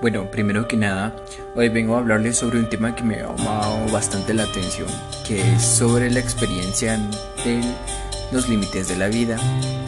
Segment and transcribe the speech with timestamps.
[0.00, 1.16] Bueno, primero que nada,
[1.56, 4.86] hoy vengo a hablarles sobre un tema que me ha llamado bastante la atención,
[5.26, 6.96] que es sobre la experiencia
[7.44, 7.60] de
[8.30, 9.38] los límites de la vida.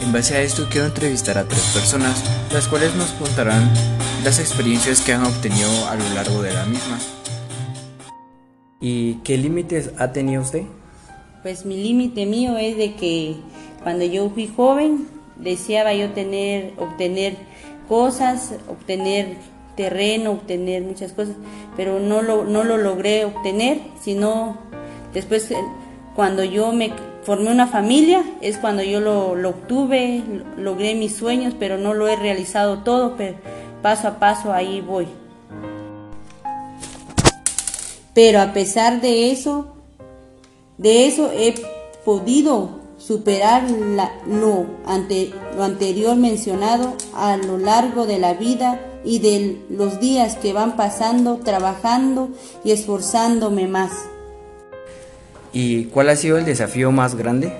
[0.01, 3.71] En base a esto quiero entrevistar a tres personas, las cuales nos contarán
[4.25, 6.99] las experiencias que han obtenido a lo largo de la misma.
[8.81, 10.63] ¿Y qué límites ha tenido usted?
[11.41, 13.37] Pues mi límite mío es de que
[13.81, 15.07] cuando yo fui joven
[15.37, 17.37] deseaba yo tener, obtener
[17.87, 19.37] cosas, obtener
[19.75, 21.35] terreno, obtener muchas cosas,
[21.75, 24.57] pero no lo, no lo logré obtener, sino
[25.13, 25.57] después eh,
[26.15, 26.91] cuando yo me
[27.23, 30.23] formé una familia es cuando yo lo, lo obtuve,
[30.57, 33.37] logré mis sueños, pero no lo he realizado todo, pero
[33.81, 35.07] paso a paso ahí voy.
[38.13, 39.73] Pero a pesar de eso,
[40.77, 41.55] de eso he
[42.03, 43.63] podido superar
[44.27, 50.35] lo, ante, lo anterior mencionado a lo largo de la vida y de los días
[50.35, 52.29] que van pasando trabajando
[52.63, 53.91] y esforzándome más.
[55.53, 57.51] ¿Y cuál ha sido el desafío más grande?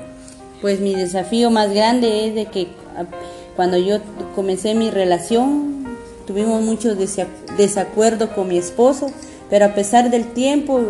[0.62, 3.06] Pues mi desafío más grande es de que ah,
[3.56, 3.98] cuando yo
[4.36, 5.86] comencé mi relación
[6.28, 6.98] tuvimos muchos
[7.58, 9.08] desacuerdos con mi esposo,
[9.50, 10.82] pero a pesar del tiempo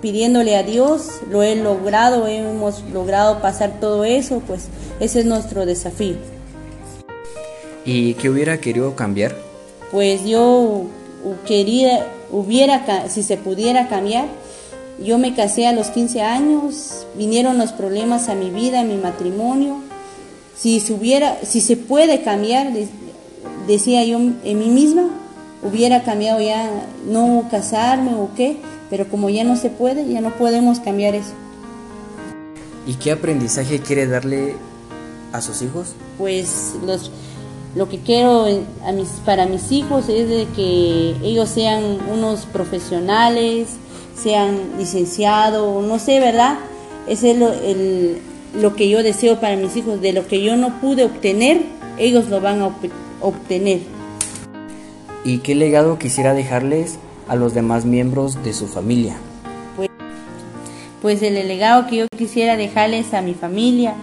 [0.00, 5.66] pidiéndole a Dios, lo he logrado, hemos logrado pasar todo eso, pues ese es nuestro
[5.66, 6.16] desafío.
[7.84, 9.36] ¿Y qué hubiera querido cambiar?
[9.90, 10.84] Pues yo
[11.46, 14.26] quería, hubiera, si se pudiera cambiar,
[15.02, 18.96] yo me casé a los 15 años, vinieron los problemas a mi vida, a mi
[18.96, 19.80] matrimonio.
[20.56, 22.70] Si se, hubiera, si se puede cambiar,
[23.66, 25.08] decía yo en mí misma,
[25.62, 26.70] hubiera cambiado ya
[27.06, 28.58] no casarme o qué,
[28.90, 31.32] pero como ya no se puede, ya no podemos cambiar eso.
[32.86, 34.56] ¿Y qué aprendizaje quiere darle
[35.32, 35.94] a sus hijos?
[36.18, 37.12] Pues los,
[37.76, 38.46] lo que quiero
[38.84, 43.68] a mis, para mis hijos es de que ellos sean unos profesionales,
[44.20, 46.58] sean licenciados, no sé, ¿verdad?
[47.06, 48.18] Ese es lo, el,
[48.60, 51.62] lo que yo deseo para mis hijos, de lo que yo no pude obtener,
[51.96, 52.74] ellos lo van a
[53.20, 53.80] obtener.
[55.24, 56.98] ¿Y qué legado quisiera dejarles
[57.30, 59.16] a los demás miembros de su familia?
[59.76, 59.88] Pues,
[61.00, 63.94] pues el legado que yo quisiera dejarles a mi familia,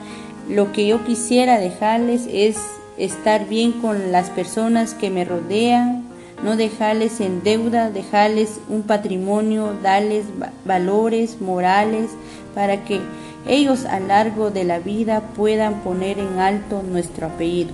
[0.50, 2.56] lo que yo quisiera dejarles es
[2.98, 6.06] estar bien con las personas que me rodean,
[6.42, 10.24] no dejarles en deuda, dejarles un patrimonio, darles
[10.64, 12.12] valores morales
[12.56, 13.02] para que
[13.46, 17.72] ellos a lo largo de la vida puedan poner en alto nuestro apellido.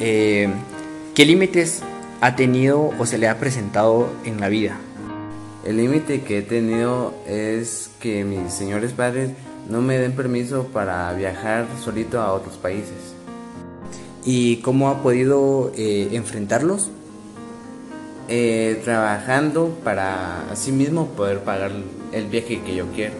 [0.00, 0.48] Eh,
[1.14, 1.82] ¿Qué límites
[2.20, 4.78] ha tenido o se le ha presentado en la vida?
[5.64, 9.30] El límite que he tenido es que mis señores padres
[9.68, 13.14] no me den permiso para viajar solito a otros países.
[14.24, 16.90] ¿Y cómo ha podido eh, enfrentarlos?
[18.28, 21.72] Eh, trabajando para así mismo poder pagar
[22.12, 23.14] el viaje que yo quiero.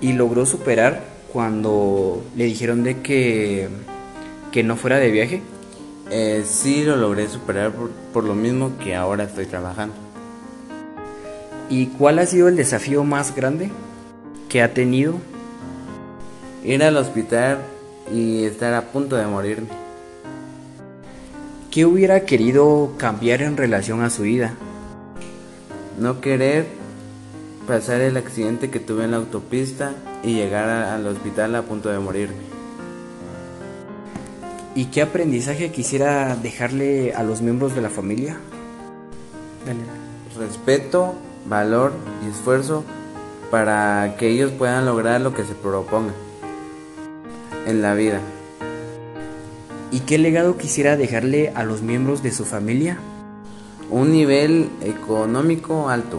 [0.00, 3.68] ¿Y logró superar cuando le dijeron de que,
[4.52, 5.42] que no fuera de viaje?
[6.10, 7.72] Eh, sí lo logré superar
[8.12, 9.94] por, lo mismo que ahora estoy trabajando.
[11.70, 13.70] ¿Y cuál ha sido el desafío más grande
[14.48, 15.14] que ha tenido?
[16.64, 17.58] Ir al hospital
[18.12, 19.68] y estar a punto de morirme.
[21.70, 24.54] ¿Qué hubiera querido cambiar en relación a su vida?
[25.98, 26.66] No querer
[27.66, 29.92] pasar el accidente que tuve en la autopista
[30.22, 32.61] y llegar al hospital a punto de morirme.
[34.74, 38.38] ¿Y qué aprendizaje quisiera dejarle a los miembros de la familia?
[40.38, 41.14] Respeto,
[41.46, 41.92] valor
[42.24, 42.82] y esfuerzo
[43.50, 46.14] para que ellos puedan lograr lo que se propongan
[47.66, 48.20] en la vida.
[49.90, 52.96] ¿Y qué legado quisiera dejarle a los miembros de su familia?
[53.90, 56.18] Un nivel económico alto.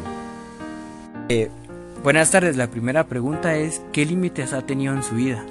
[1.28, 1.50] Eh,
[2.04, 5.44] buenas tardes, la primera pregunta es, ¿qué límites ha tenido en su vida?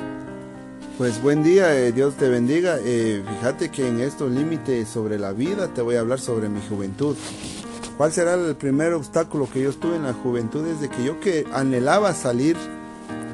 [1.03, 2.79] Pues buen día, eh, Dios te bendiga.
[2.79, 6.61] Eh, fíjate que en estos límites sobre la vida te voy a hablar sobre mi
[6.69, 7.17] juventud.
[7.97, 10.65] ¿Cuál será el primer obstáculo que yo tuve en la juventud?
[10.65, 12.57] Es de que yo que anhelaba salir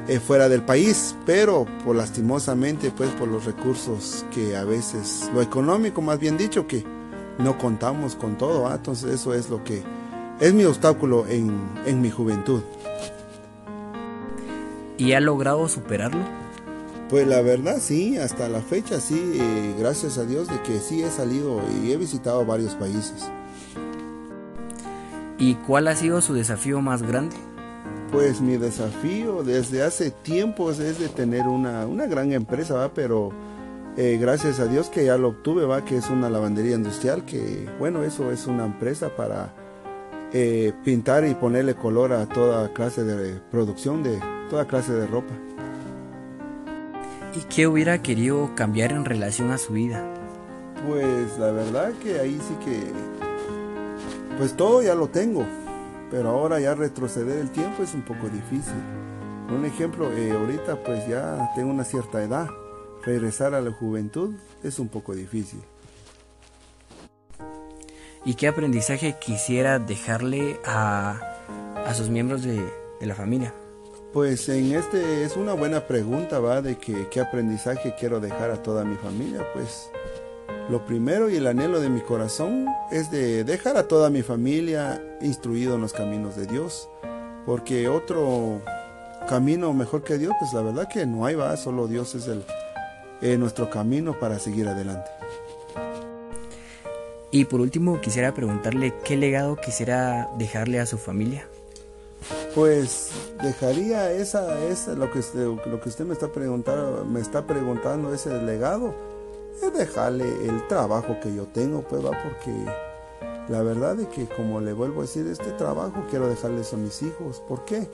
[0.07, 5.39] eh, fuera del país, pero por lastimosamente, pues por los recursos que a veces, lo
[5.43, 6.83] económico más bien dicho, que
[7.37, 8.65] no contamos con todo.
[8.65, 8.77] ¿ah?
[8.77, 9.83] Entonces eso es lo que
[10.39, 11.55] es mi obstáculo en,
[11.85, 12.63] en mi juventud.
[14.97, 16.48] ¿Y ha logrado superarlo?
[17.09, 21.01] Pues la verdad sí, hasta la fecha sí, eh, gracias a Dios de que sí
[21.01, 23.27] he salido y he visitado varios países.
[25.39, 27.35] ¿Y cuál ha sido su desafío más grande?
[28.11, 33.31] Pues mi desafío desde hace tiempos es de tener una, gran empresa, pero
[33.97, 37.67] eh, gracias a Dios que ya lo obtuve, va, que es una lavandería industrial, que
[37.79, 39.51] bueno, eso es una empresa para
[40.31, 44.19] eh, pintar y ponerle color a toda clase de producción de
[44.51, 45.33] toda clase de ropa.
[47.35, 50.03] ¿Y qué hubiera querido cambiar en relación a su vida?
[50.87, 52.81] Pues la verdad que ahí sí que,
[54.37, 55.45] pues todo ya lo tengo,
[56.09, 58.73] pero ahora ya retroceder el tiempo es un poco difícil.
[59.55, 62.49] Un ejemplo, eh, ahorita pues ya tengo una cierta edad,
[63.03, 65.61] regresar a la juventud es un poco difícil.
[68.25, 71.19] ¿Y qué aprendizaje quisiera dejarle a,
[71.85, 72.61] a sus miembros de,
[72.99, 73.53] de, la familia?
[74.13, 76.63] Pues en este es una buena pregunta, ¿va?
[76.63, 79.45] De que, qué aprendizaje quiero dejar a toda mi familia.
[79.53, 79.91] Pues
[80.67, 84.99] lo primero y el anhelo de mi corazón es de dejar a toda mi familia
[85.21, 86.89] instruido en los caminos de Dios.
[87.45, 88.61] Porque otro
[89.27, 92.43] camino mejor que Dios, pues la verdad que no hay, va, solo Dios es el,
[93.21, 95.11] eh, nuestro camino para seguir adelante.
[97.29, 101.47] Y por último quisiera preguntarle qué legado quisiera dejarle a su familia.
[102.55, 103.11] Pues
[103.43, 108.13] dejaría esa, esa lo que usted, lo que usted me está preguntando, me está preguntando
[108.13, 108.93] ese legado,
[109.61, 112.51] es dejarle el trabajo que yo tengo, pues va, porque
[113.49, 117.01] la verdad es que como le vuelvo a decir, este trabajo quiero dejarles a mis
[117.01, 117.41] hijos.
[117.47, 117.87] ¿Por qué?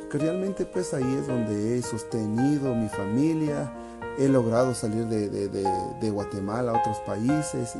[0.00, 3.72] Porque realmente pues ahí es donde he sostenido mi familia,
[4.18, 7.74] he logrado salir de, de, de, Guatemala a otros países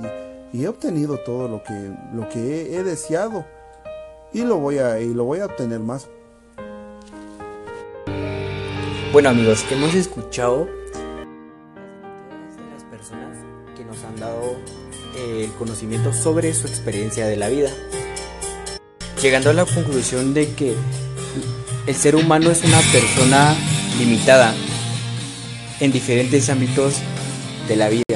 [0.53, 3.45] y, he obtenido todo lo que, lo que he, deseado
[4.33, 6.09] y lo, voy a, y lo voy a obtener más.
[9.13, 10.69] Bueno amigos, que hemos escuchado
[12.73, 13.37] las personas
[13.77, 14.57] que nos han dado
[15.17, 17.71] eh, el conocimiento sobre su experiencia de la vida.
[19.21, 20.75] Llegando a la conclusión de que
[21.87, 23.55] el ser humano es una persona
[23.99, 24.55] limitada
[25.81, 26.97] en diferentes ámbitos
[27.69, 28.12] de la vida.